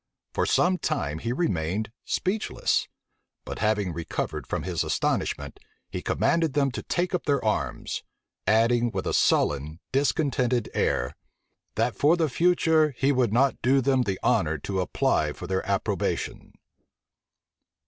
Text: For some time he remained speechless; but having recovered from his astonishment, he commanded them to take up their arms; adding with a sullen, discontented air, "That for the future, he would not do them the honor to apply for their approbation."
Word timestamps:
For 0.33 0.47
some 0.47 0.79
time 0.79 1.19
he 1.19 1.31
remained 1.31 1.91
speechless; 2.05 2.87
but 3.45 3.59
having 3.59 3.93
recovered 3.93 4.47
from 4.47 4.63
his 4.63 4.83
astonishment, 4.83 5.59
he 5.91 6.01
commanded 6.01 6.53
them 6.53 6.71
to 6.71 6.81
take 6.81 7.13
up 7.13 7.25
their 7.25 7.45
arms; 7.45 8.01
adding 8.47 8.89
with 8.89 9.05
a 9.05 9.13
sullen, 9.13 9.79
discontented 9.91 10.69
air, 10.73 11.15
"That 11.75 11.95
for 11.95 12.17
the 12.17 12.29
future, 12.29 12.95
he 12.97 13.11
would 13.11 13.31
not 13.31 13.61
do 13.61 13.79
them 13.79 14.01
the 14.01 14.19
honor 14.23 14.57
to 14.57 14.81
apply 14.81 15.33
for 15.33 15.45
their 15.45 15.63
approbation." 15.69 16.53